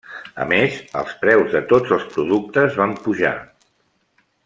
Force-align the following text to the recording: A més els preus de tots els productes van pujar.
A 0.43 0.45
més 0.51 0.77
els 1.01 1.11
preus 1.25 1.53
de 1.57 1.61
tots 1.73 1.93
els 1.99 2.07
productes 2.17 2.81
van 2.83 2.97
pujar. 3.07 3.37